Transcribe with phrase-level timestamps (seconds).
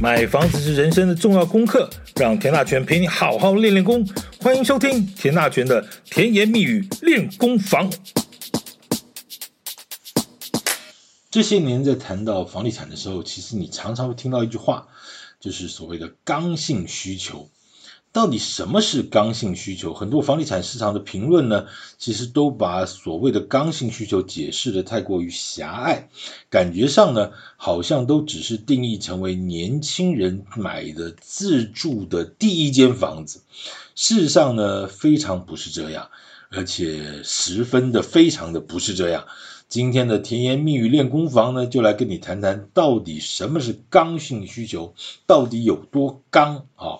[0.00, 4.02] 买房子是人生的重要功课，让田大权陪你好好练练功。
[4.40, 7.92] 欢迎收听田大权的甜言蜜语练功房。
[11.30, 14.88] 这些年在谈到房地产的时候，其实你常常会听到一句话，
[15.38, 17.50] 就是所谓的刚性需求。
[18.12, 19.94] 到底什么是刚性需求？
[19.94, 21.66] 很多房地产市场的评论呢，
[21.96, 26.08] 其实都把所谓的刚性需求解释得太过于狭隘，
[26.50, 33.42] 感觉上呢，好像都只是定义成为年轻人买的自住的第一间房子。
[33.94, 36.10] 事实上呢，非常不是这样，
[36.50, 39.26] 而且十分的非常的不是这样。
[39.68, 44.94] 今天的甜言蜜语练功房呢，就来跟你谈谈到底什么是刚性需求，
[45.28, 46.98] 到底有多刚啊？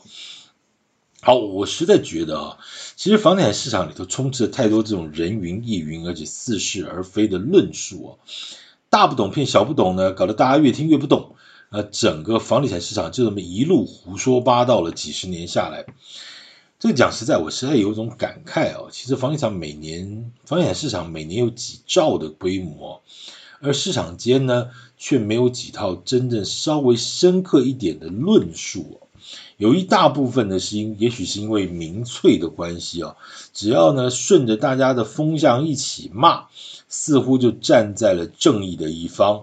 [1.23, 2.57] 好，我实在觉得啊，
[2.97, 8.11] 其实房地产市场里头充斥了太多这种人云亦云，而且似是而非的论述啊，
[8.89, 11.35] 大不懂骗小不懂呢，搞得大家越听越不懂。
[11.69, 15.85] 呃，整个房地产市场就这么一路胡说八道了几十年下来，
[16.79, 18.89] 这个讲实在，我实在有一种感慨啊。
[18.91, 23.03] 其实房地产每年，房地产市场每年有几兆的规模，
[23.61, 29.03] 而市场间呢，却没有几套真正稍微深刻一点的论述。
[29.61, 33.15] 有一大部分的是因，也许是因为民粹的关系啊，
[33.53, 36.45] 只要呢顺着大家的风向一起骂，
[36.89, 39.43] 似乎就站在了正义的一方。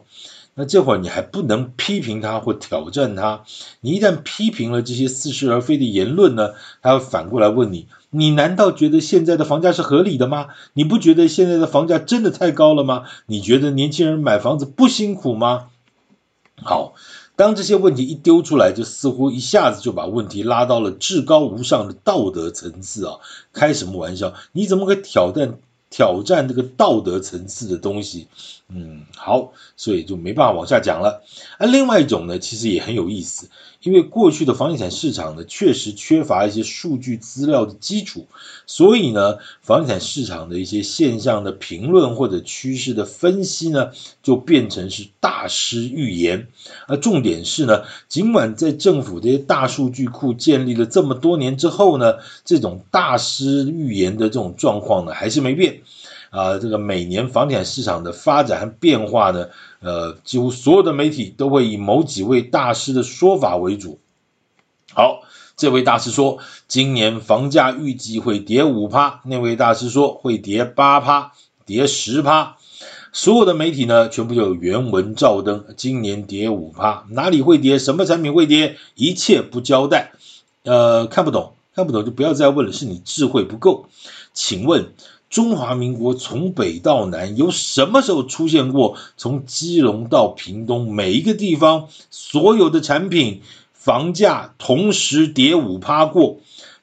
[0.55, 3.43] 那这会儿你还不能批评他或挑战他，
[3.79, 10.47] 你一旦批评了这些似是而非的言论呢，他会反过来问你：你难道觉得现在的房价是合理的吗？
[10.73, 13.03] 你不觉得现在的房价真的太高了吗？
[13.27, 15.67] 你觉得年轻人买房子不辛苦吗？
[16.63, 16.95] 好。
[17.37, 23.19] 当这些问题一丢出来，就似乎一下子就把问题拉到了至高无上的道德层次啊！
[23.53, 24.33] 开什么玩笑？
[24.53, 25.59] 你怎么可以挑战
[25.91, 28.27] 挑战这个道德层次的东西？
[28.69, 31.23] 嗯，好，所以就没办法往下讲了。
[31.57, 33.49] 而另外一种呢，其实也很有意思。
[33.81, 38.27] 因为过去的房地产市场呢，确实缺乏一些数据资料的基础，
[38.65, 43.91] 所以呢，房地产市场的一些现象的评论或者趋势的分析呢，
[44.21, 46.49] 就变成是大师预言。
[46.87, 55.83] 而重点是呢，尽管在政府这些大数据库建立了这么多年之后呢，这种大师预言的这种状况呢，还是没变。
[56.29, 59.47] 啊，这个每年房地产市场的发展和变化呢，
[59.79, 63.99] 呃，几乎所有的媒体都会以某几位大师的说法为主。
[64.93, 65.21] 好，
[65.55, 71.31] 这位大师说，今年房价预计会跌五趴，那位大师说会跌八趴，
[71.65, 72.57] 跌十趴。
[73.13, 77.79] 所有的媒体呢，全部就有原文照登，今年跌五趴，哪里会跌？
[77.79, 78.77] 什么产品会跌？
[78.95, 80.11] 一切不交代。
[80.63, 83.85] 呃，看不懂，看不懂就不要再问了，是你智慧不够。
[84.33, 84.91] 请问。
[85.29, 93.41] 中华民国从北到南，有什么时候出现过从基隆到屏东每一个地方所有的产品
[93.73, 96.37] 房价同时跌五趴过？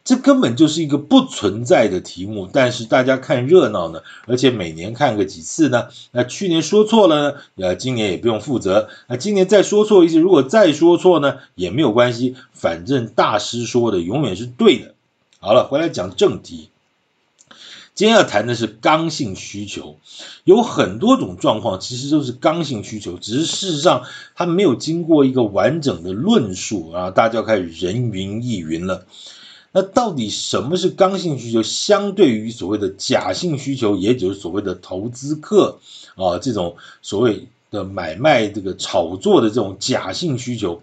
[0.05, 2.47] 这根本就是一个不存在的题目。
[2.53, 5.89] 但是大家看热闹呢，而且每年看个几次呢？
[6.13, 8.91] 那去年说错了呢，呃，今年也不用负责。
[9.09, 14.95] 那今年再说错一次，如果再说错呢，也没有关系，反正大师说的永远是对的。
[15.39, 16.69] 好了，回来讲正题。
[17.95, 20.01] 今天要谈的是刚性需求，
[20.43, 24.03] 有很多种状况，其实都是刚性需求，只是事实上
[24.35, 29.07] 它没有经过一个完整的论述啊，大家就开始人云亦云了。
[29.71, 31.63] 那到底什么是刚性需求？
[31.63, 35.79] 相对于所谓的假性需求，也就是所谓的投资客
[36.17, 40.83] 啊，这种所谓的买卖这个炒作的这种假性需求。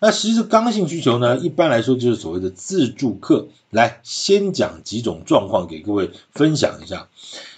[0.00, 3.48] 那其实刚性需求呢，一般来说就是所谓的自住客。
[3.70, 7.08] 来，先讲几种状况给各位分享一下。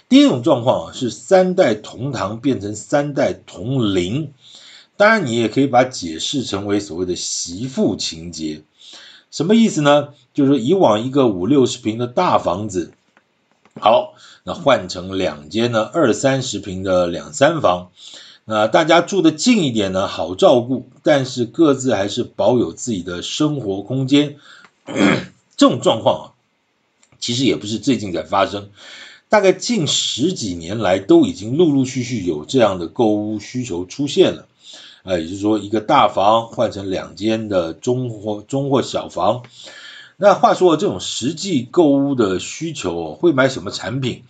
[0.07, 4.33] 第一种状况，是三代同堂变成三代同龄。
[4.97, 8.63] 当然，你也可以把解释成为所谓的媳妇情节。
[9.31, 10.09] 什么意思呢？
[10.33, 12.91] 就是说，以往一个五六十平的大房子，
[13.79, 14.13] 好，
[14.43, 17.91] 那换成两间呢二三十平的两三房。
[18.51, 24.37] 那大家住得近一点呢，好照顾，但是各自还是保有自己的生活空间。
[25.55, 26.25] 这种状况啊，
[27.19, 28.71] 其实也不是最近才发生，
[29.29, 34.47] 大概近十几年来都已经陆陆续续有这样的购屋需求出现了。
[35.03, 39.43] 呃，也就是说，一个大房换成两间的中或中或小房。
[40.17, 44.23] 那话说，这种实际购物的需求会买什么产品？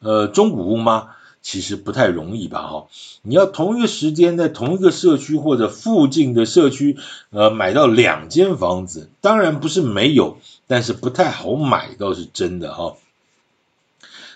[0.00, 1.10] 呃，中古屋吗？
[1.40, 2.86] 其实不太容易吧，哈！
[3.22, 6.96] 你要同一个时间在同一个社区或者附近的社区，
[7.30, 12.96] 呃，买到两间房子，当然不是没有，但是不太好买倒是真的，哈。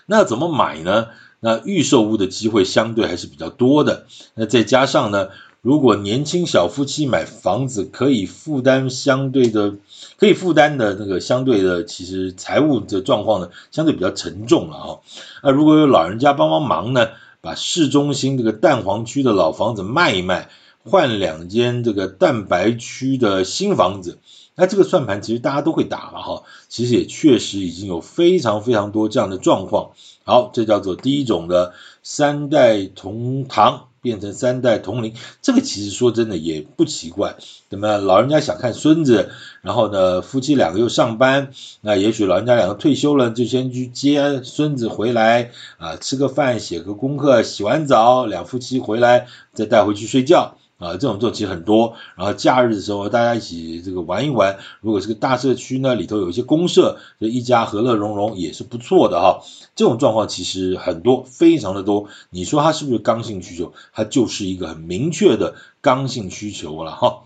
[0.05, 1.07] 那怎么买呢？
[1.39, 4.05] 那预售屋的机会相对还是比较多的。
[4.33, 5.27] 那再加上呢，
[5.63, 9.75] 如果年轻小夫妻买房子，可以负担相对的，
[10.17, 14.99] 可以负担的那个相对的，其实财务的状况呢，相对比较沉重了啊。
[15.41, 17.07] 那如果有老人家帮帮忙呢，
[17.39, 20.49] 把市中心这个蛋黄区的老房子卖一卖，
[20.83, 24.17] 换两间这个蛋白区的新房子，
[24.55, 26.43] 那这个算盘其实大家都会打了哈。
[26.67, 29.91] 其实也确实已经有非常非常多这样的状况。
[30.25, 31.71] 好，这叫做第一种的
[32.03, 33.87] 三代同堂。
[34.03, 37.35] 变成三代同龄，这个其实说真的也不奇怪。
[37.69, 41.51] 那么老人家想看孙子，然后呢，夫妻两个又上班，
[41.81, 50.57] 那也许老人家两个退休了，就先去接孙子回来啊，吃个饭，写个功课，洗完澡，两夫妻回来再带回去睡觉。
[50.79, 59.41] 啊，这种做其实很多，然后假日的时候大家一起这个玩一玩，如果是个大社区呢，里头有一些公社，就一家和乐融融也是不错的哈。
[59.75, 62.09] 这种状况其实很多，非常的多。
[62.31, 63.71] 你说它是不是刚性需求？
[63.93, 67.21] 它就是一个很明确的刚性需求了哈。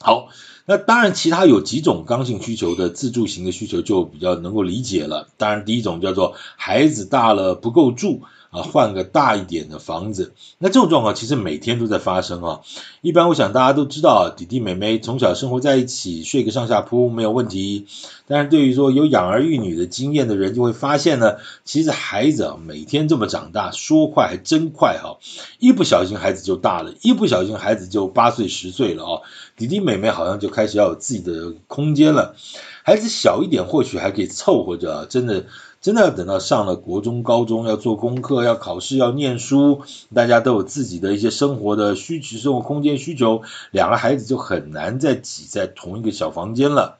[0.00, 0.28] 好，
[0.66, 5.28] 那当然其他有几种刚性需求的自住型的需求就比较能够理解了。
[5.36, 8.22] 当然第一种叫做孩子大了不够住。
[8.54, 12.60] 啊，换个大一点的房子，那这种状况其实每天都在发生啊。
[13.00, 17.86] 一般我想大家都知道，弟弟妹妹从小生活在一起，睡个上下铺没有问题。
[18.28, 21.34] 但是对于说有养儿育女的经验的人，就会发现呢，
[21.64, 25.18] 其实孩子啊每天这么长大，说快还真快哈，
[25.58, 29.20] 一不小心孩子就大了，一不小心孩子就八岁十岁了啊，
[29.56, 32.36] 弟弟妹妹好像就开始要有自己的空间了。
[32.84, 35.44] 孩子小一点或许还可以凑合着，真的。
[35.84, 39.82] 真的要等到上了国中、高中，要做功课、要考试、要念书，
[40.14, 46.96] 大家都有自己的一些生活的需求、生活空间需求，两个孩子就很难再挤在同一个小房间了。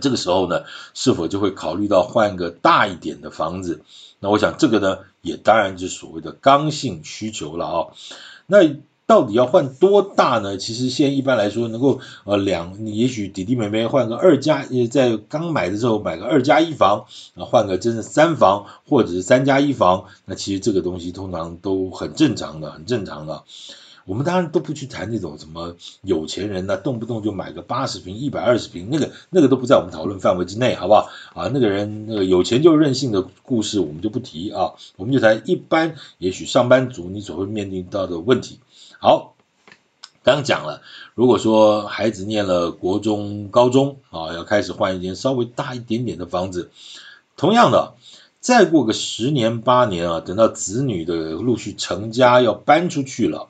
[0.00, 3.82] 这个时候呢，是否就会考虑到换个大一点的房子？
[4.18, 7.86] 那我想这个呢，也当然就是所谓的刚性需求了啊、
[8.48, 8.74] 那。
[9.06, 10.56] 到底要换多大呢？
[10.56, 17.06] 其实现在一般来说，能够呃两，也许弟弟妹妹换个二加，在刚买的时候买个二加一房，
[17.36, 23.44] 啊换个真的三房或者是三加一房，那其实这个东西通常都很正常的，很正常的。
[24.06, 31.08] 我们当然都不去谈那种什么有钱人呢，动不动就买个八十平、一百二十平，那个那个都不在我们讨论范围之内，好不好？
[31.34, 38.58] 啊，那个人那个有钱就任性的故事我们就不提啊，我们就谈一般，也许上班族你所会面临到的问题。
[38.98, 39.34] 好，
[40.22, 40.80] 刚讲了，
[41.14, 46.70] 如果说孩子念了国中、高中啊，要开始换一间稍微大一点点的房子，
[47.36, 47.94] 同样的，
[48.40, 53.48] 再过个十年八年啊，等到子女的陆续成家要搬出去了，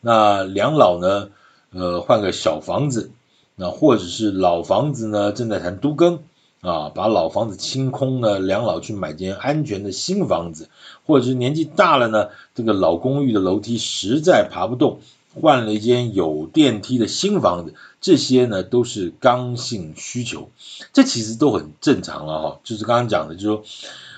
[0.00, 1.30] 那两老呢，
[1.72, 3.10] 呃，换个小房子，
[3.56, 6.20] 那或者是老房子呢，正在谈都更。
[6.64, 10.70] 啊，把老房子清空呢，两老去买间安全的新房子，
[11.06, 14.98] 或者是年纪大了呢，这个老公寓的楼梯实在爬不动，
[15.40, 20.50] 换了一间有电梯的新房子，这些呢都是刚性需求，
[20.92, 23.62] 这其实都很正常了哈，就是刚刚讲的，就是说，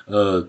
[0.07, 0.49] 呃。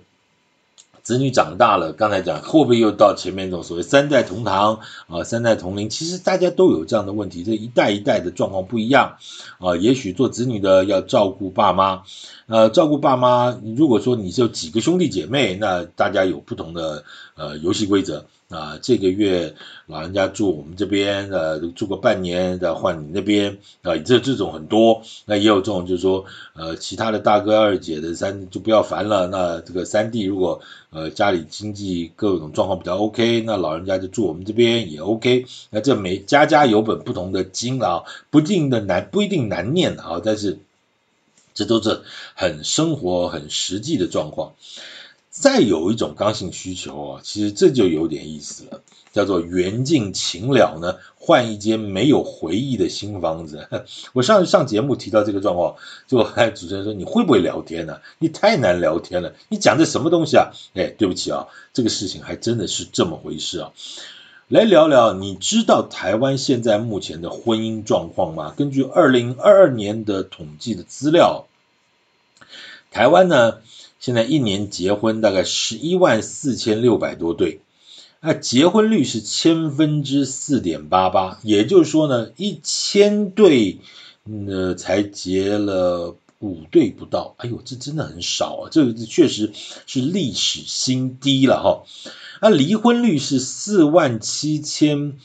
[1.08, 5.90] 子女长大了，刚才讲会不会又到前面这种所谓三代同堂啊，三代同龄？
[5.90, 9.16] 其实大家都有这样的问题，这一代一代的状况不一样
[9.58, 9.78] 啊。
[9.78, 12.04] 也许做子女的要照顾爸妈，
[12.48, 17.06] 呃，照顾爸妈，如果说你是有几个兄弟姐妹，那大家有不同的
[17.36, 18.26] 呃游戏规则。
[18.50, 19.56] 啊，这个月
[19.88, 40.60] 老人家住我们这边，呃，住个半年再换你那边，啊，这这种很多，那也有这种就是说，呃，其他的大哥二姐的三就不要烦了，那这个三弟如果呃家里经济各种状况比较 OK，那老人家就住我们这边也 OK，那这每家家有本不同的经啊，不定的难不一定难念啊，但是
[41.54, 42.00] 这都是
[42.34, 44.54] 很生活很实际的状况。
[45.40, 48.82] 再有一种刚性需求啊，其实这就有点意思了，
[49.14, 53.68] 叫做缘尽情了呢，换一间没有回忆的新房子。
[54.14, 55.76] 我上上节目提到这个状况，
[56.08, 60.50] 就还主持人说，你会不会聊天呢、你太难聊天了，你讲的什么东西啊？
[60.74, 63.74] 哎，对不起啊，这个事情还真的是这么回事啊。
[64.48, 68.56] 来聊聊，你知道台湾现在目前的婚姻状况吗？
[68.58, 71.46] 根据二零二二年的统计的资料，
[72.90, 73.60] 台湾呢？
[74.00, 77.62] 现在一年结婚大概十一万四千六百多对，
[78.22, 83.80] 那结婚率是千分之四点八八，也就是说呢，一千对，
[84.48, 89.52] 呃，才结了五对不到，哎呦，这真的很少啊，这个确实
[89.86, 91.84] 是历史新低了哈。
[92.42, 95.18] 那离婚率是四万七千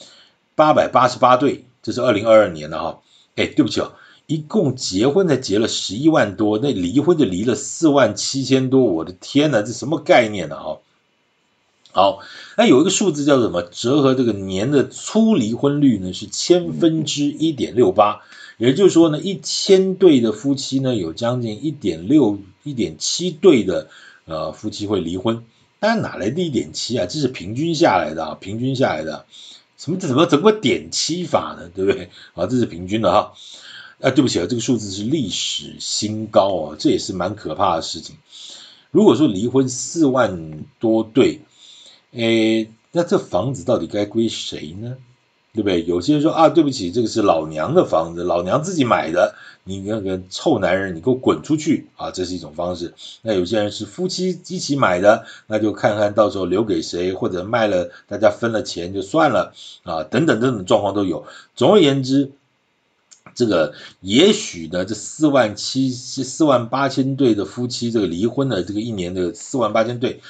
[0.54, 3.00] 八百八十八对，这是二零二二年的哈。
[3.36, 3.92] 哎，对不起哦。
[4.26, 10.56] 一共结婚才结了十一万多，那离婚就离了四万七千多，我的天呐，这什么概念呢？
[10.56, 10.78] 哈，
[11.92, 12.20] 好，
[12.56, 13.62] 那有一个数字叫什么？
[13.62, 18.22] 折合这个年的粗离婚率呢，是千分之一点六八，
[18.56, 23.88] 也就是说呢，一千对的夫妻呢，有将近一点六、一点七对的
[24.24, 25.44] 呃夫妻会离婚。
[25.80, 27.06] 当然哪来的一点七啊？
[27.06, 29.26] 这是平均下来的啊，平均下来的。
[29.76, 31.68] 什么怎么怎么点七法呢？
[31.74, 32.08] 对不对？
[32.34, 33.18] 啊，这是平均的哈。
[33.18, 33.32] 啊，
[34.10, 38.16] 对不起啊，这个数字是历史新高啊，这也是蛮可怕的事情。
[38.90, 41.40] 如果说离婚四万多对。
[42.14, 44.98] 诶，那这房子到底该归谁呢？
[45.54, 45.82] 对不对？
[45.86, 52.10] 有些人说啊，对不起，这个是老娘的房子，老娘自己买的，你那个臭男人，你给我滚出去啊！
[52.10, 52.92] 这是一种方式。
[53.22, 59.54] 那有些人是夫妻一起买的，那就看看到时候留给谁，或者卖了，大家分了钱就算了
[59.84, 61.24] 啊，等等等等状况都有。
[61.54, 62.32] 总而言之，
[63.34, 70.20] 这个也许呢，这四万七四万八千对的夫妻，这个离婚的这个一年的四万八千对。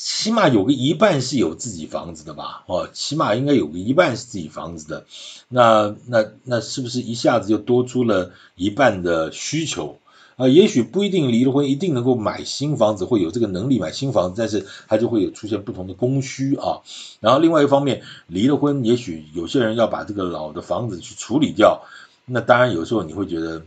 [0.00, 5.06] 起码有个一半是有自己房子的吧，哦，起码应该有个一半是自己房子的，
[5.48, 9.98] 那那那是不是一下子就多出了一半的需求
[10.38, 10.48] 啊？
[10.48, 16.80] 也许不一定离了婚一定能够买新房子，会有这个能力买新房子，但是它就会有出现不同的供需啊。
[17.20, 21.82] 然后另外一方面，离了婚，也许有些人要把这个老的房子去处理掉，
[22.24, 23.62] 那当然有时候你会觉得。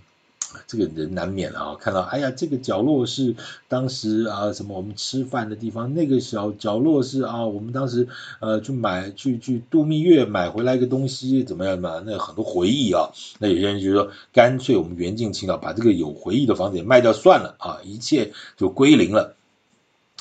[0.67, 3.35] 这个人难免啊，看到哎呀，这个角落是
[3.67, 8.07] 当时啊什么我们吃饭的地方，那个小角落是啊我们当时
[8.39, 12.01] 呃去买去去度蜜月买回来一个东西怎么样嘛？
[12.05, 19.35] 那很多回忆啊，那有些人就说干脆我们缘尽情了，把这个有回忆的房子也卖掉算了啊，一切就归零了。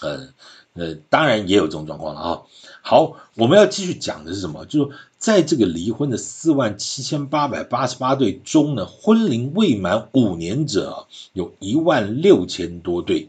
[0.03, 0.33] 嗯
[0.73, 2.43] 呃，当然也有这种状况了啊。
[2.83, 4.65] 好，我们要继续讲的是什么？
[4.65, 13.29] 就是在这个离婚的四万七千八百八十八对中呢，婚龄未满五年者有一万六千多对，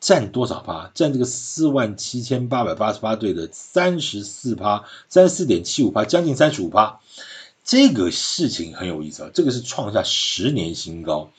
[0.00, 0.90] 占多少趴？
[0.94, 7.00] 占这个四万七千八百八十八对的三十四趴，三十四点七五趴，将近三十五趴。
[7.64, 11.30] 这个事情很有意思啊，这个是创下十年新高，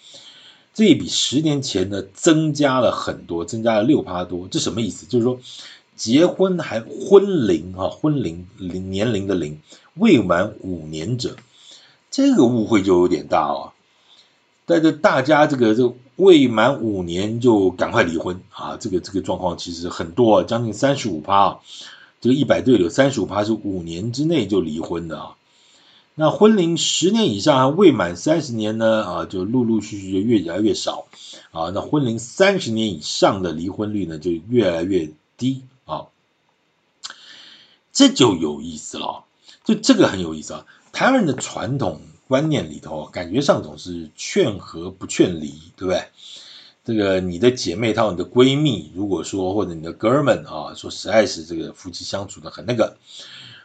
[0.73, 4.47] 这也比十年前呢增加了很多，增加了六趴多。
[4.49, 5.05] 这什么意思？
[5.05, 5.39] 就是说。
[5.95, 9.61] 结婚还婚龄啊，婚龄龄年龄的龄
[9.93, 11.37] 未满五年者，
[12.11, 13.73] 这个误会就有点大啊。
[14.65, 21.59] 但是大家这个这未满五年就赶快离婚啊，这个这个状况其实很多啊，将近三十五趴啊，
[22.19, 25.35] 这个一百对有三十五趴是五年之内就离婚的啊。
[26.15, 31.05] 那婚龄十年以上还未满三十年呢啊，就陆陆续续就越来越少
[31.51, 31.71] 啊。
[31.73, 35.63] 那婚龄三十年以上的离婚率呢就越来越低。
[35.85, 36.07] 啊
[37.93, 39.23] 这就有意思了，
[39.63, 40.65] 就这个很有意思啊。
[40.91, 46.03] 台湾人的传统观念里头，感觉上总是劝和不劝离，对不对？
[46.83, 52.97] 这个你的姐妹她、你的闺蜜，如果说或者你的哥们啊，说实在是这个夫妻相处的很那个，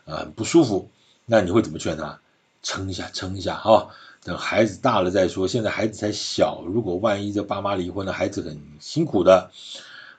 [0.04, 0.88] 呃，不舒服，
[1.26, 2.20] 那你会怎么劝他？
[2.62, 3.88] 撑一下，撑一下哈，
[4.22, 5.48] 等孩子大了再说。
[5.48, 9.50] 现在孩子才小，如果万一这爸妈离婚了，孩子很辛苦的。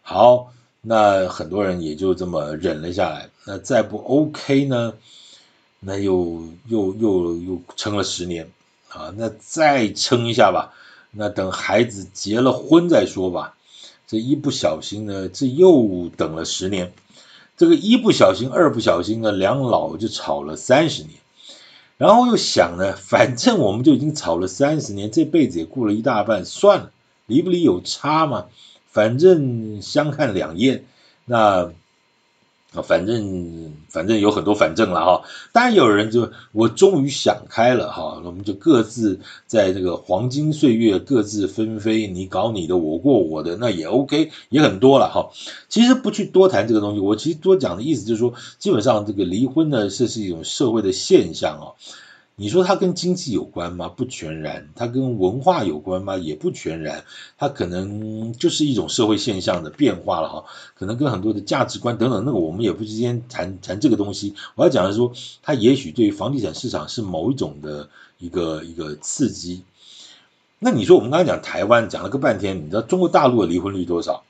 [0.01, 0.51] 好。
[0.81, 4.93] 那很多人也就这么忍了下来，那再不 OK 呢？
[5.79, 8.49] 那又又又又撑了十年
[8.89, 10.73] 啊，那再撑一下吧，
[11.11, 13.55] 那等孩子结了婚再说吧。
[14.07, 16.91] 这一不小心呢，这又等了十年，
[17.57, 21.13] 这个一不小心，二不小心呢，两老就吵了三十年，
[21.97, 26.91] 然后又想呢，反正我们就已经吵了三十年，这辈子也过了一大半，算了，
[27.25, 28.47] 离不离有差吗？
[28.91, 30.85] 反正相看两厌，
[31.25, 31.71] 那
[32.83, 35.23] 反正反正有很多反正了哈。
[35.51, 45.31] 当然有人就我终于想开了哈，我们就各自在这个黄金岁月各自纷飞，你搞你的，我过我的，那也 OK，也很多了哈。
[45.67, 51.75] 其实不去多谈这个东西，我其实多讲的意思就是说，基本上这个离婚呢，这是一种社会的现象啊。
[52.41, 53.87] 你说它跟经济有关吗？
[53.87, 54.67] 不全然。
[54.73, 56.17] 它跟文化有关吗？
[56.17, 57.05] 也不全然。
[57.37, 60.43] 它可能就是一种社会现象的变化了哈。
[60.73, 64.33] 可能跟很多的价值观等等，那个我们也不之间谈谈这个东西。
[64.55, 69.61] 我要讲的是说，它也许对于房地产市场是某一种的一个一个刺激。
[70.57, 74.23] 那你说我们刚才讲台湾讲了个半天，你知道中国大陆的离婚率多少？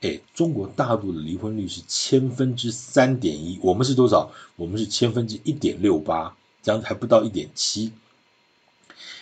[0.00, 4.30] 哎，中国大陆的离婚率是千分之三点一，我们是多少？
[4.54, 6.36] 我们是千分之一点六八。
[6.62, 7.92] 这样还不到一点七，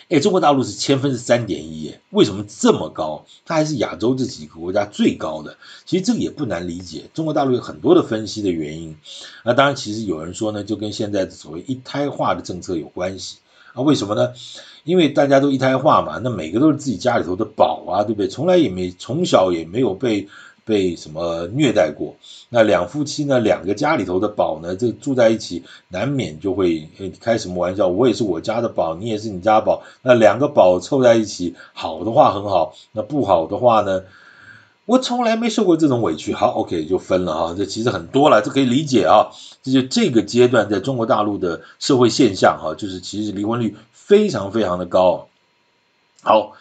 [0.09, 3.25] 哎，中国大陆是千分之三点一，哎，为什么这么高？
[3.45, 5.57] 它还是亚洲这几个国家最高的。
[5.85, 8.95] 其实这个也不难理解，中国大陆有很多的分析的原因。
[9.43, 13.37] 那当然，其实有人说呢，就跟现在的所谓一胎化的政策有关系
[13.73, 13.81] 啊？
[13.81, 14.33] 为什么呢？
[14.83, 18.29] 因为大家都一胎化嘛，那每个都是自己家里头的宝啊，对不对？
[18.29, 20.29] 从来也没从小也没有被
[20.67, 22.13] 被什么虐待过。
[22.49, 26.89] 那两夫妻呢，两个家里头的宝呢，这住在一起，难免就会
[27.21, 27.87] 开什么玩笑。
[27.87, 29.81] 我也是我家的宝，你也是你家宝。
[30.01, 34.03] 那两个宝凑在一起，好的话很好，那不好的话呢？
[34.85, 36.33] 我从来没受过这种委屈。
[36.33, 37.55] 好，OK，就分了哈。
[37.57, 39.31] 这其实很多了，这可以理解啊。
[39.63, 45.29] 这就这个阶段在中国大陆的社会现象哈，就是其实离婚率非常非常的高。
[46.21, 46.51] 好。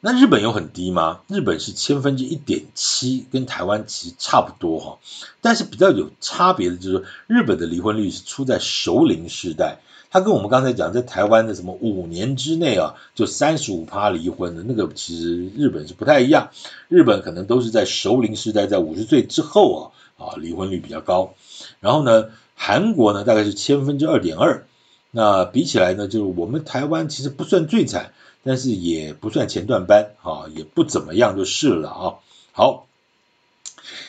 [0.00, 1.22] 那日本有很低吗？
[1.26, 4.98] 日本是千分之一点七，跟台湾其实差不多哈。
[5.40, 9.78] 但是比较有差别的就是，日本的离婚率是出在熟龄世代，
[10.08, 16.50] 它跟我们刚才讲在台湾的什么五年之内啊，就三十五趴离婚的那个，其实日本是不太一样。
[16.86, 21.34] 日本可能都是在熟龄世代，在五十岁之后啊，啊离婚率比较高。
[21.80, 24.64] 然后呢，韩国呢大概是千分之二点二。
[25.10, 28.12] 那比起来呢，就是我们台湾其实不算最惨。
[28.48, 32.14] 但是也不算前段班啊，也不怎么样就是了啊。
[32.52, 32.86] 好，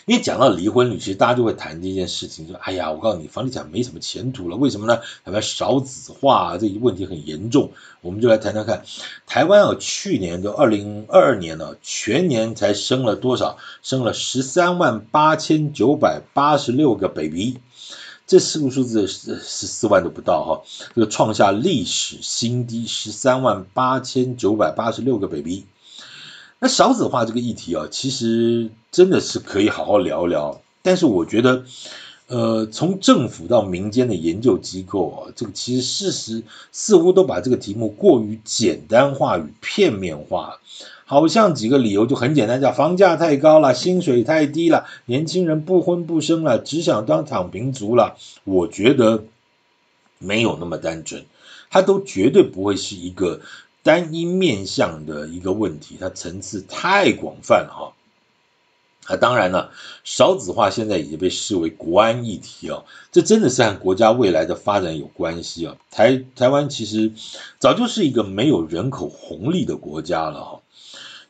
[0.05, 5.01] 你讲到离婚率，其实大家就会谈这件事情，说哎呀，我告诉你，房地产没什么前途了，为什么呢？
[5.25, 7.71] 台湾少子化，这一问题很严重。
[7.99, 8.85] 我们就来谈谈看，
[9.27, 13.57] 台湾啊，去年的二零二二年呢，全年才生了多少？
[13.83, 17.57] 生了十三万八千九百八十六个 baby。
[18.29, 20.61] 这四个数字是十四万都不到哈，
[20.93, 25.65] 这个创下历史新低，十三万八千九百八十六个 baby。
[26.59, 30.61] 那少子化这个议题啊，其实真的是可以好好聊聊。
[30.83, 31.65] 但是我觉得，
[32.27, 40.59] 呃，从政府到民间的研究机构啊，这个其实事实似乎都把这个题目过于简单化与片面化。
[41.09, 48.15] 好像几个理由就很简单，叫房价太高了，薪水太低了，年轻人不婚不生了，只想当躺平族了。
[48.43, 49.23] 我觉得
[50.19, 51.25] 没有那么单纯，
[51.71, 53.41] 它都绝对不会是一个
[53.81, 57.93] 单一面向的一个问题，它层次太广泛了哈。
[59.11, 59.71] 啊，当然了，
[60.03, 65.75] 少子化现在已经被视为国安议题啊，这真的是和国家未来的发展有关系啊。
[65.89, 67.11] 台台湾其实
[67.57, 70.59] 早就是一个没有人口红利的国家了哈。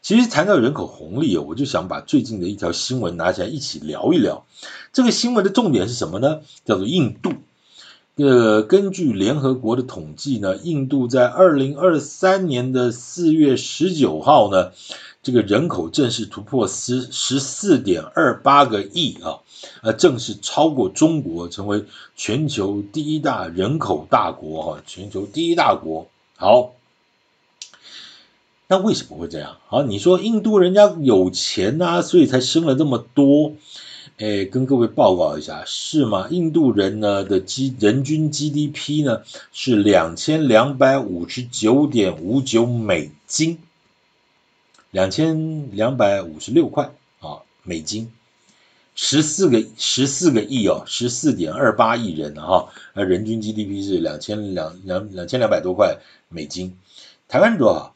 [0.09, 4.43] 其实谈到人口红利哦，我就想把最近的一条新闻拿起来一起聊一聊。
[4.91, 6.39] 这个新闻的重点是什么呢？
[6.65, 7.33] 叫做印度。
[8.15, 14.71] 呃，根据联合国的统计呢，印度在二零二三年的四月十九号呢，
[15.21, 19.37] 这个人口正式突破十十四点二八个亿啊，
[19.83, 26.07] 呃，正式超过中国，成为全球第一大人口大国哈，全球第一大国。
[26.35, 26.73] 好。
[28.71, 29.57] 那为什么会这样？
[29.65, 33.53] 好，你说印度人家有钱呐，所以才生了这么多。
[34.19, 36.27] 哎，跟各位报告一下，是吗？
[36.29, 43.57] 印度人呢的 G 人均 GDP 呢是两千两百五十九点五九美金，
[44.91, 48.11] 两千两百五十六块啊美金，
[48.93, 56.77] 十四个十四个亿哦，十四点二八亿人哈，那人均 GDP 是两千两两两千两百多块美金，
[57.27, 57.95] 台湾多少？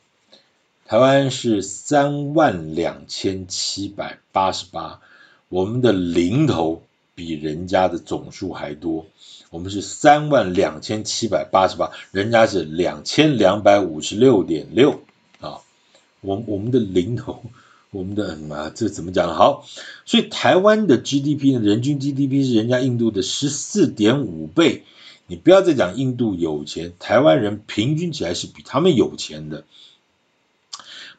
[0.93, 5.01] 台湾是三万两千七百八十八，
[5.49, 6.83] 我们的零头
[7.15, 9.07] 比人家的总数还多，
[9.49, 15.01] 我们是三万两千七百八十八，人家是两千两百五十六点六
[15.39, 15.61] 啊，
[16.21, 17.41] 我我们的零头，
[17.89, 19.33] 我们的啊这怎么讲？
[19.33, 19.65] 好，
[20.05, 24.83] 所以台湾的 GDP 呢，人均 GDP 是人家印度的十四点五倍，
[25.25, 29.63] 你不要再讲印度有钱，台湾人平均起来是比他们有钱的。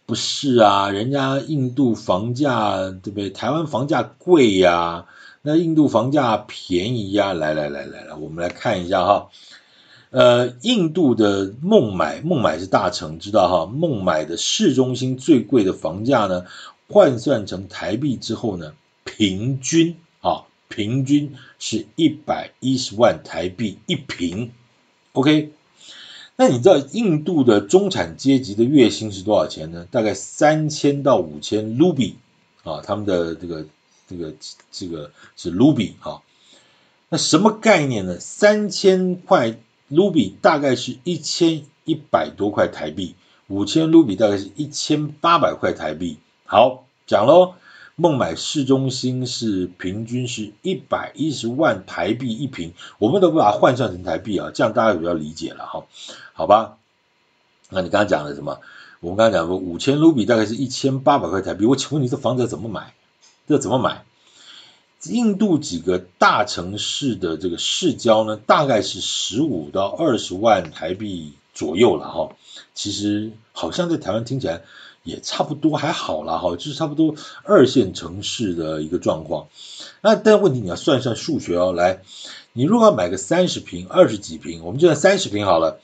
[0.07, 3.31] 不是啊，人家印度房价对不对？
[3.31, 5.07] 台湾房价贵呀、啊，
[5.41, 7.33] 那印度房价便宜呀、啊。
[7.33, 9.29] 来来来来来，我们来看一下哈。
[10.11, 13.67] 呃，印度的孟买，孟买是大城，知道哈？
[13.67, 16.45] 孟买的市中心最贵的房价呢，
[16.89, 24.53] 换算成台币之后呢，平均啊，平均是一百一十万台币一平。
[25.13, 25.51] OK。
[26.37, 29.87] 那你知道印度的中产阶级的月薪是多少钱呢？
[29.91, 32.17] 大概三千到五千卢比
[32.65, 33.67] 啊，他们的这个
[34.09, 34.35] 这个
[34.73, 36.23] 这个是卢比啊。
[37.09, 38.19] 那什么概念呢？
[38.19, 39.57] 三千块
[39.89, 43.15] 卢比大概是一千一百多块台币，
[43.47, 46.19] 五千卢比大概是一千八百块台币。
[46.45, 47.55] 好，讲喽。
[47.97, 55.87] 孟买市中心是平均是一百一十万台币一平，我们都不把它换算成台币啊，这样大家比较理解了哈，
[56.33, 56.77] 好吧？
[57.71, 58.59] 那你刚刚讲的什么？
[58.99, 62.95] 我们刚刚讲说五千卢比大概是一千八百块台币，我请问你这房子怎么买？
[63.47, 64.05] 这怎么买？
[65.05, 72.35] 印度几个大城市的这个市郊呢，大概是十五到二十万台币左右了哈。
[72.75, 74.63] 其实好像在台湾听起来。
[75.05, 77.15] 也差不多还好啦，哈，就是差不多
[77.45, 79.49] 二线城市的一个状况。
[80.01, 82.01] 那但问题你要算一算数学哦，来，
[82.55, 85.79] 你如果要买个三十平、二十几平，我们就算三十平好了，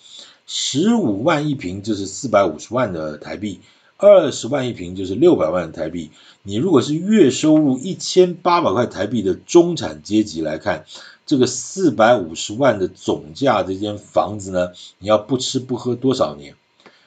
[0.46, 3.60] 十五万一平就是四百五十万的台币，
[3.98, 6.10] 二十万一平就是六百万的台币。
[6.42, 10.86] 你如果是月收入一千八百块台币的中产阶级来看，
[11.26, 16.56] 这个四百五十万的总价这间房子呢，你要不吃不喝多少年？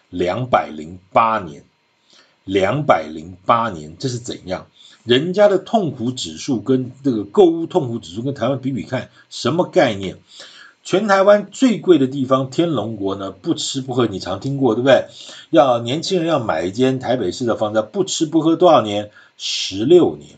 [0.10, 1.64] 两百零八年，
[2.44, 4.68] 两百零八年，这是怎样？
[5.04, 10.18] 人家的痛苦指数跟这个购物痛苦指数跟台湾比比看，什么概念？
[10.84, 15.08] 全台湾最贵的地方天龙国呢，不吃不喝，你常听过对不对？
[15.50, 19.12] 要年轻人要买一间台北市的房子，不吃不喝多少年？
[19.38, 20.32] 十六年。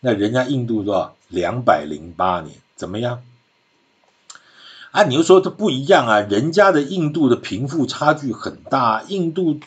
[0.00, 1.14] 那人家印度多少？
[1.28, 3.22] 两百零八年，怎么样？
[4.92, 9.58] 啊，你又说这不一样啊，人家的印度的贫富差距很大，印度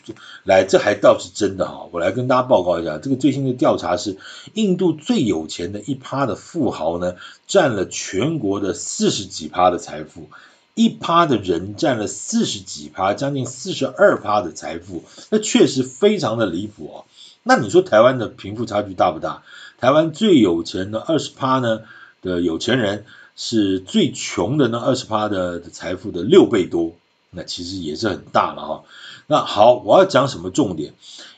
[0.44, 4.18] 来这还倒是真的哈，我来跟大家报告一下，这个最新的调查是，
[4.54, 7.16] 印度最有钱的一趴的富豪呢，
[7.48, 10.28] 占了全国的四十几趴的财富，
[10.74, 17.04] 一趴的人占了四十几趴，将近四十二趴的财富，那确实非常的离谱哦。
[17.42, 19.42] 那你说台湾的贫富差距大不大？
[19.80, 21.80] 台湾最有钱的二十趴呢
[22.22, 23.04] 的有钱人。
[23.36, 26.94] 是最穷的那二十趴的财富的六倍多，
[27.30, 28.84] 那其实也是很大了哈。
[29.28, 30.94] 那好，我要讲什么重点？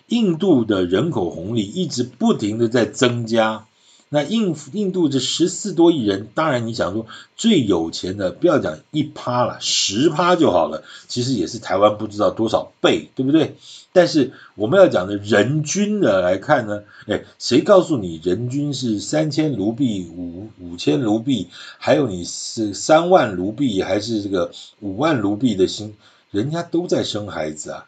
[0.07, 3.67] 印度的人口红利一直不停的在增加。
[4.11, 10.83] 那印印度这十四多亿人，当然你想说最有钱的，不要讲一趴了，十趴就好了。
[11.09, 13.57] 其实也是台湾不知道多少倍，对不对？
[13.93, 25.95] 但是我们要讲的人均的来看呢，哎，谁告诉你人均是三千卢币、五五千卢币，还有你是三万卢币还是这个五万卢币的薪？
[26.31, 27.87] 人家都在生孩子啊，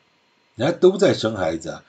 [0.57, 1.83] 人家都在生孩子啊。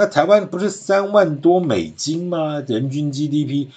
[0.00, 2.62] 那台湾不是三万多美金吗？
[2.66, 3.68] 人均 GDP。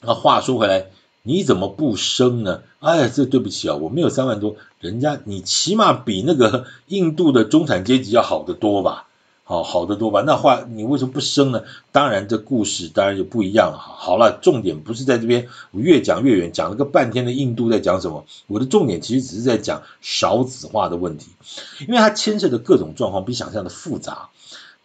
[0.00, 0.86] 那话说回来，
[1.24, 2.62] 你怎么不生呢？
[2.78, 9.08] 哎，这对不起啊，我没有三万多，人家你起码比那个印度的中产阶级要好得多吧？
[9.42, 10.22] 好，好得多吧？
[10.24, 11.64] 那话你为什么不生呢？
[11.90, 13.78] 当然，这故事当然就不一样了。
[13.78, 18.26] 好了，重点不是在这边，我越讲越远，讲了个半天的印度在讲什么？
[18.46, 21.32] 我的重点其实只是在讲少子化的问题，
[21.80, 24.28] 因为它牵涉的各种状况比想象的复杂。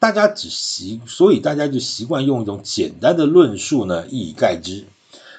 [0.05, 4.85] 大家只习，所以大家就习惯用一种简单的论述呢，一以概之。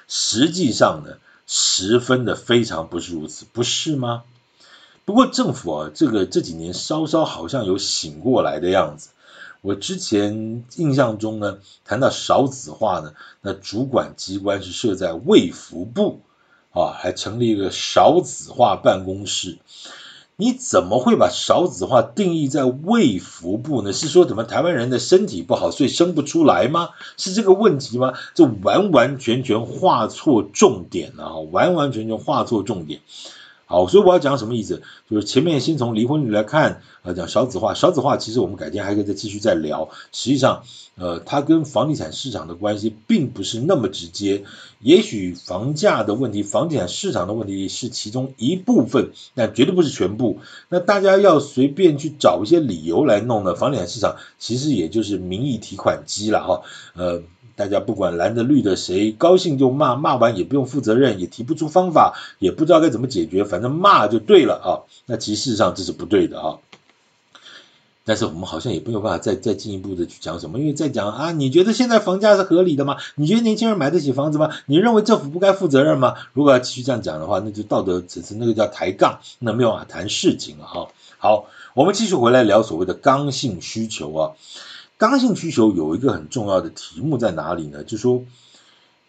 [0.08, 4.24] 实际上呢，十分的非常不是如此，不是吗？
[5.04, 9.10] 不过政府啊，这个这几年稍稍好像有醒过来的样子。
[9.60, 16.22] 我之前印象中呢，谈到少子化呢，那主管机关是设在卫福部
[16.72, 19.58] 啊，还成立一个少子化办公室。
[20.38, 23.94] 你怎么会把少子化定义在胃腹部呢？
[23.94, 26.90] 是说怎么台湾人的身体不好，所以生不出来吗？
[27.16, 28.12] 是这个问题吗？
[28.34, 31.38] 这完完全全画错重点了啊！
[31.38, 33.00] 完完全全画错重点。
[33.66, 34.80] 好，所以我要讲什么意思？
[35.10, 39.88] 就是前面先从离婚率来看，呃，讲少子化，少子化其实我们改天还可以再继续再聊。
[40.12, 40.62] 实际上，
[40.94, 44.44] 呃，它跟房地产市场的关系并不是那么直接。
[44.78, 50.38] 也许房价的问题、房地产市场的问题是其中一部分，但绝对不是全部。
[50.68, 53.56] 那大家要随便去找一些理由来弄呢？
[53.56, 56.62] 房地产市场其实也就是民意提款机了哈，
[56.94, 57.22] 呃。
[57.56, 64.68] 大家不管蓝的绿的，谁高兴就骂，骂完也不用负责任，也提不出方法，也不知道该怎么解决，反正骂就对了啊。
[65.06, 66.58] 那其实事实上这是不对的啊。
[68.08, 72.98] 但是我们好像也没有办法再再进一步的去讲什么，因为再讲啊，你觉得现在房价是合理的吗？
[73.16, 74.50] 你觉得年轻人买得起房子吗？
[74.66, 76.14] 你认为政府不该负责任吗？
[76.32, 80.86] 如果要继续这样讲的话，那就道德层次，那个叫抬杠，那没有办法谈事情了哈。
[81.18, 84.32] 好，我们继续回来聊所谓的刚性需求啊。
[84.98, 87.84] 刚性需求有一个很重要的题目在哪里呢？
[87.84, 88.24] 就说，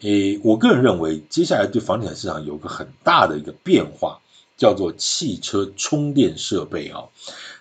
[0.02, 4.20] 诶，我个人认为，接下来对房地产市场有个很大的一个变化，
[4.58, 7.06] 叫做汽车充电设备啊。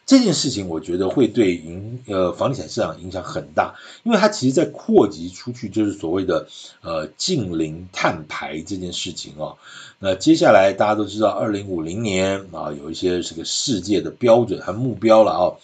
[0.07, 6.49] 这件事情我觉得会对影呃房地产市场影响很大，因为它其实在扩及出去，就是所谓的
[6.81, 9.57] 呃近零碳排这件事情哦。
[10.01, 15.55] 那接下来大家都知道，二零五零年啊，有一些这个世界的标准和目标了啊。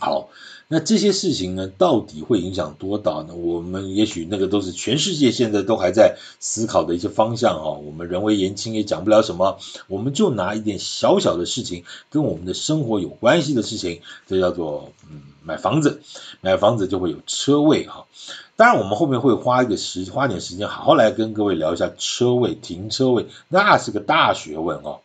[0.00, 0.28] 好。
[0.68, 3.34] 那这些事情呢，到底会影响多大呢？
[3.34, 7.70] 我们也许那个都是全世界现在都还在思考的一些方向啊。
[7.72, 9.58] 我们人微言轻，也讲不了什么。
[9.88, 16.00] 我们就拿一点小小的事情，跟我们的生活有关系的事情，这叫做嗯买房子。
[16.40, 18.06] 买房子就会有车位哈。
[18.56, 25.00] 当然，我们后面会花一个时花点时间，好好来跟各位聊一下车位、停车位，那是个大学问哦。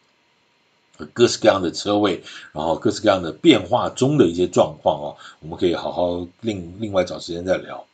[1.07, 7.85] 各式各样的车位，然后各式各样的变化中的一些状况哦，我们可以好好另另外找时间再聊。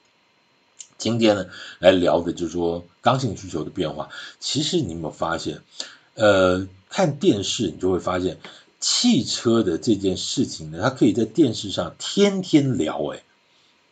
[0.98, 1.46] 今天呢，
[1.80, 4.10] 来聊的就是说刚性需求的变化。
[4.39, 5.62] 其实你有没有发现，
[6.13, 8.38] 呃，看电视你就会发现，
[8.80, 13.24] 汽车的这件事情呢，它可以在电视上天天聊，诶，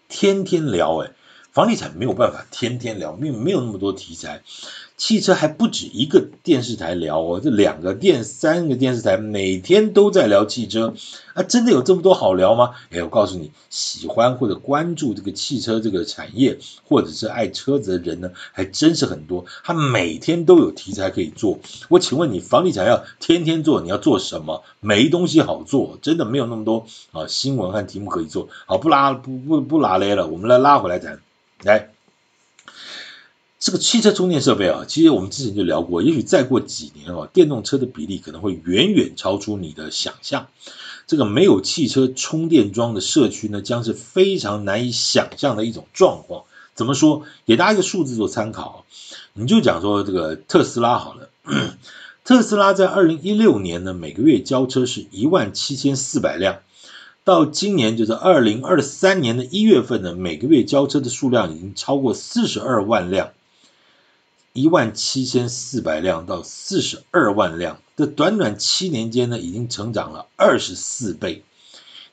[0.07, 1.11] 天天聊，诶，
[1.51, 4.41] 房地产没有办法天天聊，没有没有那么多题材。
[4.95, 10.93] 汽车还不止一个电视台聊哦，这两个电三个电视台每天都在聊汽车
[11.33, 12.71] 啊，真的有这么多好聊吗？
[12.91, 19.45] 哎，我告诉你，喜欢或者关注这个汽车这个产业，或者是爱车子的人呢，还真是很多。
[19.63, 21.59] 他每天都有题材可以做。
[21.89, 24.63] 我请问你，房地产要天天做，你要做什么？
[24.79, 28.47] 没东西好做，真的没有那么多啊新闻和题目可以做。
[28.67, 31.19] 好，不拉不不不拉嘞了，我们来拉回来谈，
[31.63, 31.89] 来。
[33.63, 40.47] 这个汽车充电设备啊，其实我们之前就聊过，也许再过几年啊，电动车的比例可能会远远超出你的想象。
[41.07, 46.43] 这个没有汽车充电桩的社区呢，将是非常难以想象的一种状况。
[46.75, 47.23] 怎么说？
[47.45, 48.83] 给大家一个数字做参考，
[49.31, 51.29] 你就讲说这个特斯拉好了，
[52.25, 56.57] 特斯拉在二零一六年呢，每个月交车是一万七千四百辆，
[57.23, 63.31] 到今年就是二零二三年的一月份呢，每个月交车的数量已经超过四十二万辆。
[64.53, 71.43] 一万七千四百辆到四十二万辆，这短短七年间呢，已经成长了二十四倍。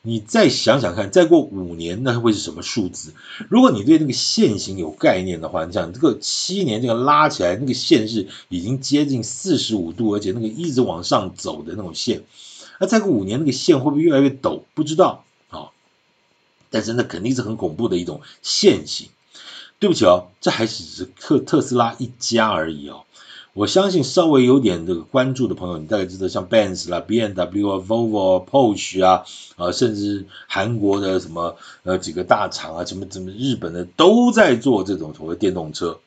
[0.01, 3.13] 你再想想看，再过五年，那会是什么数字？
[3.51, 12.23] 如果你对那个线型有概念的话，你想这个七年这个拉起来，那个线是已经接近四十五度，而且那个一直往上走的那种线。
[12.79, 14.63] 那再过五年，那个线会不会越来越陡？
[14.73, 15.69] 不知道啊。
[16.71, 19.11] 但是那肯定是很恐怖的一种线型。
[19.81, 23.05] 对不起哦，这还只是特特斯拉一家而已哦。
[23.55, 29.25] 我相信稍微有点这个关注的朋友，你大概知道像 Benz 啦、BMW 啊、Volvo 啊、Porsche 啊，
[29.57, 35.99] 啊，甚至韩国的什么呃几个大厂啊，什么什么日本的都在做这种所谓电动车。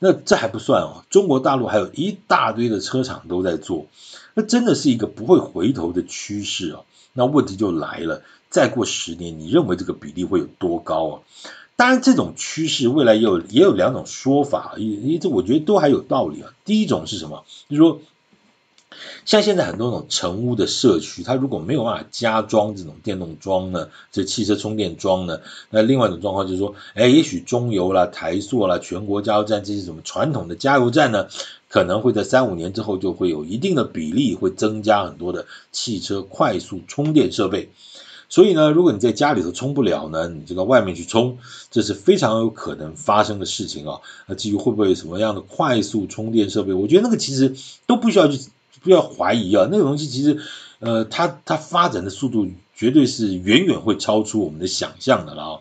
[0.00, 3.86] 那这还不算哦，中国大陆还有一大堆的车厂都在做。
[4.34, 6.84] 那真的是一个不会回头的趋势哦。
[7.14, 11.14] 那问题就来了，再过十年，你认为这个比例会有多高啊？
[11.76, 16.54] 当然，这种趋势未来也有也有两种说法，一一这我觉得都还有道理啊。
[16.64, 17.44] 第一种是什么？
[17.68, 18.00] 就是说，
[19.26, 31.26] 像现在很多那种成屋的社区，它如果没有办法加装这种电动桩呢，这汽车充电桩呢，那另外一种状况就是说，哎，也许中油啦、台塑啦、全国加油站这些什么传统的加油站呢，
[31.68, 37.68] 可能会在三五年之后就会有一定的比例会增加很多的汽车快速充电设备。
[38.28, 41.38] 所以呢，如果你在家里头充不了呢，你就到外面去充，
[41.70, 44.00] 这是非常有可能发生的事情啊。
[44.26, 47.54] 那至于会不会有什么样的快速充电设备，我觉得那个其实
[47.86, 48.48] 都不需要去
[48.82, 49.68] 不要怀疑啊。
[49.70, 50.38] 那个东西其实，
[50.80, 55.60] 呃，它它发展的速度绝对是远远会超出我们的想象的了啊。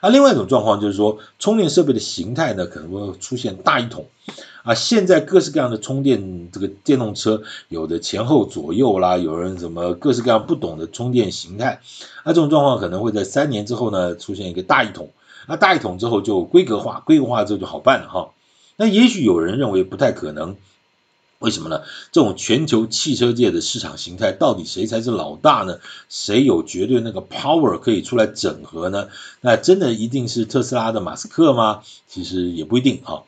[0.00, 4.06] 啊，另外一种状况就是说，充电设备的形态呢，可能会出现大一统。
[4.62, 11.80] 啊，现在各式各样的充电这个电动车，有的前后左右啦，有人什么各式各样不懂的充电形态，
[12.24, 15.10] 那这种状况可能会在三年之后呢，出现一个大一统，
[15.48, 18.30] 那大一统之后就规格化，规格化之后就好办了哈。
[18.76, 20.56] 那也许有人认为不太可能，
[21.40, 21.82] 为什么呢？
[22.12, 25.80] 这种全球汽车界的市场形态，到底谁才是老大呢？
[26.08, 29.08] 谁有绝对那个 power 可以出来整合呢？
[29.40, 31.82] 那真的一定是特斯拉的马斯克吗？
[32.06, 33.24] 其实也不一定哈。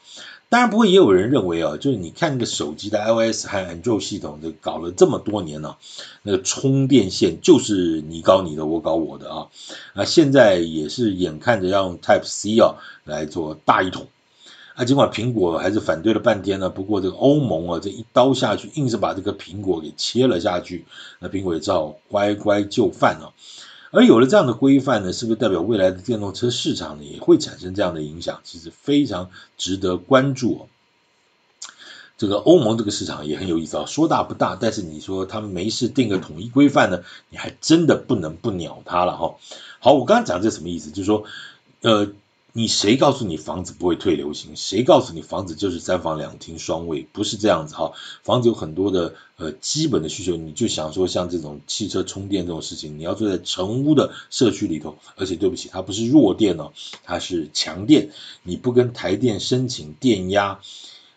[0.54, 5.74] 当然不会，也有人认为啊，就是你看那个手机的 iOS 和 Android 系统的搞了这么多年呢，
[6.22, 9.48] 那个充电线就是你搞你的，我搞我的啊，
[9.94, 14.06] 啊，现在也是眼看着要用 Type C 啊来做大一统，
[14.76, 20.84] 啊，尽管苹果还是反对了半天呢，不过这个欧盟啊这一刀下去，硬是把这个苹果给切了下去，
[21.18, 23.32] 那苹果也只好乖乖就范了。
[23.94, 28.40] 而有了这样的规范呢，是不是代表未来的电动车市场呢也会产生这样的影响？
[28.42, 30.68] 其实非常值得关注哦。
[32.18, 39.36] 这个欧盟这个市场也很有意思啊，说大不大，但是你说他们没事定个统一规范呢，你还真的不能不鸟他了哈。
[39.78, 40.90] 好，我刚刚讲这什么意思？
[40.90, 41.24] 就是说，
[41.82, 42.12] 呃。
[42.56, 44.54] 你谁告诉你房子不会退流行？
[44.54, 47.04] 谁告诉你房子就是三房两厅双卫？
[47.12, 47.90] 不是这样子哈，
[48.22, 58.10] 房子有很多的呃基本的需求，你就想说像这种汽车充电这种事情，你要坐在成屋的社区里头，而且对不起，它不是弱电哦，它是强电，
[58.44, 60.60] 你不跟台电申请电压，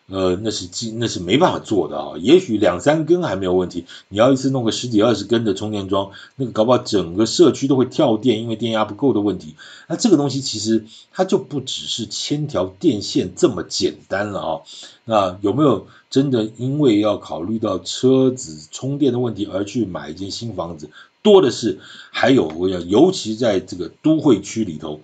[0.10, 2.14] 呃，那是机，那是没办法做的啊。
[2.18, 9.56] 也许两三根还没有问题，你要一次弄个十几二十根的充电桩，那个搞不好整个社区都会跳电，因为电压不够的问题。
[9.90, 14.62] 那这个东西其实它就不只是牵条电线这么简单了啊。
[15.04, 20.90] 那有没有真的因为要考虑到车子充电的问题而去买一间新房子？
[21.22, 21.80] 多的是，
[22.12, 25.02] 还有我要，尤其在这个都会区里头。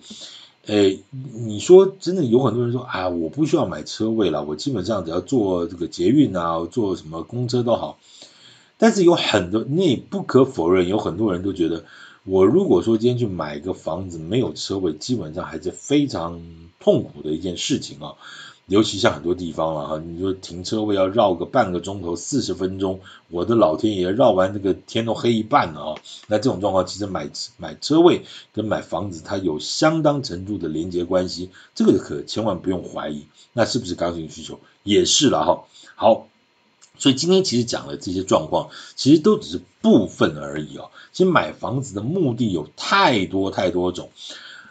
[0.66, 7.98] 诶，你说真的有很多人说啊，我不需要买车位了，我基本上只要坐这个捷运啊，坐什么公车都好。
[8.78, 11.84] 但是有很多，你不可否认，有很多人都觉得，
[12.24, 16.40] 我如果说今天去买一个房子没有车位，基本上还是非常
[16.80, 18.14] 痛苦的一件事情啊。
[18.66, 26.00] 尤其像很多地方了哈，你说停车位要绕个半个钟头四十分钟，我的老天爷，绕完这个天都黑一半了啊！
[26.28, 28.24] 那这种状况其实买买车位
[28.54, 33.26] 跟买房子它有相当程度的连接关系，这个可千万不用怀疑。
[33.52, 34.58] 那是不是刚性需求？
[34.82, 35.64] 也是了哈。
[35.94, 36.26] 好，
[36.98, 40.86] 所以今天其实讲的这些状况，其实都只是部分而已啊。
[41.12, 44.08] 其实买房子的目的有太多太多种。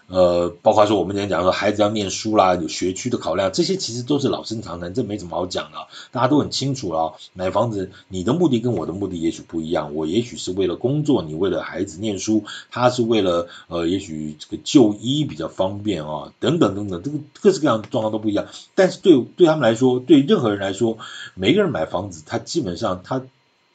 [0.08, 5.78] 呃，包括说我们今天讲说孩子要念书啦，有学区的考量，这些其实都是老生常谈，这没什么好讲的，
[6.12, 7.16] 大家都很清楚了。
[7.34, 18.46] 买房子，你的目的跟我的目的也许不一样，我也许是为了工作，你为了孩子念书，他是为了呃，也许这个就医比较方便啊，等等等等，这个各式各样的状况都不一样。
[18.76, 20.98] 但是对对他们来说，对任何人来说，
[21.34, 23.24] 每个人买房子，他基本上他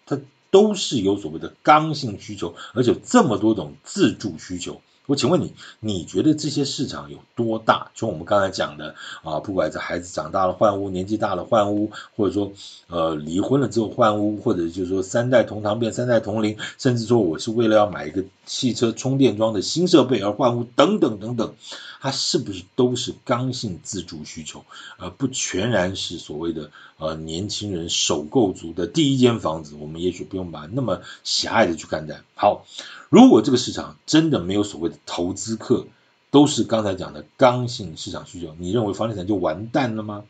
[0.06, 4.80] 他都是有所谓的刚性需求，而且这么多种自住需求。
[5.08, 7.90] 我请问你，你觉得这些市场有多大？
[7.94, 12.52] 从我们刚才讲的啊，不管是孩子长大了换屋，年纪大了换屋，或者说
[12.88, 21.54] 呃离婚了之后换屋，或者就是说三代同堂变三代同龄，甚至说我是为了要买一个汽车充电桩的新设备而换屋，等等等等。
[22.00, 24.64] 它是不是都是刚性自住需求，
[24.98, 29.74] 而不全然是所谓的呃年轻人首购族的第一间房子？
[29.74, 32.22] 我们也许不用把那么狭隘的去看待。
[32.34, 32.64] 好，
[33.08, 35.87] 如果这个市场真的没有所谓的投资客，
[36.30, 40.24] 都是刚才讲的刚性市场需求，你认为房地产就完蛋了吗？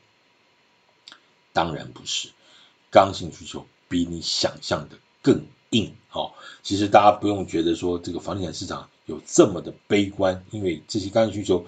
[1.53, 2.31] 当然不是，
[2.91, 5.95] 刚性需求比你想象的更硬。
[6.09, 8.89] 好，其实大家不用觉得说这个房地产市场。
[9.09, 11.65] 有这么的悲观，因为这些刚性需求，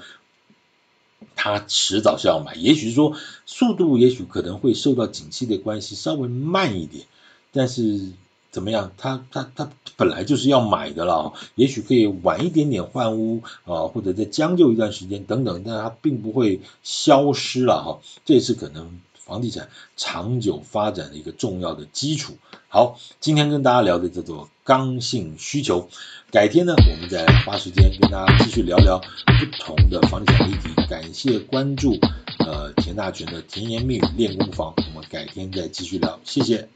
[1.34, 2.54] 它迟早是要买。
[2.54, 7.06] 也许是说速度，也许可能会受到景气的关系稍微慢一点，
[7.50, 8.12] 但是
[8.50, 11.32] 怎么样，它它它本来就是要买的了。
[11.54, 18.00] 也许可以晚一点点换屋啊，或者再将就一段时间等等，但它并不会消失了哈。
[18.26, 22.36] 这是可能房地产长久发展的一个重要的基础。
[22.68, 25.88] 好，今天跟大家聊的叫做刚性需求。
[26.30, 30.68] 改天呢，我们再花时间跟大家继续聊聊不同的房地产议题。
[30.88, 31.98] 感谢关注，
[32.38, 36.68] 呃，田大权的甜言蜜语练功房，我们改天再继续聊，谢谢。